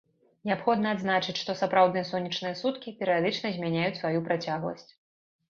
[0.51, 4.91] Неабходна адзначыць, што сапраўдныя сонечныя суткі перыядычна змяняюць сваю працягласць.